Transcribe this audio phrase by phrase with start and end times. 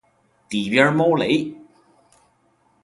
[0.49, 1.53] 底边猫雷！